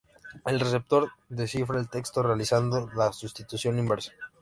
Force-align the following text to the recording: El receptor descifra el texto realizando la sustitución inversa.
El 0.47 0.59
receptor 0.59 1.11
descifra 1.29 1.77
el 1.79 1.87
texto 1.87 2.23
realizando 2.23 2.89
la 2.95 3.13
sustitución 3.13 3.77
inversa. 3.77 4.11